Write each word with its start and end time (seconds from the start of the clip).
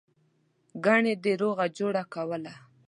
گني 0.85 1.13
ده 1.23 1.31
روغه 1.41 1.65
جوړه 1.77 2.03
کوله. 2.13 2.53